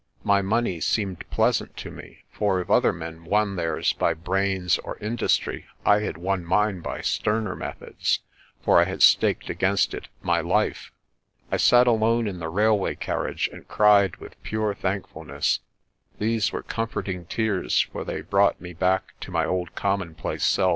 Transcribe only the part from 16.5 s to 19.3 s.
were comforting tears, for they brought me back to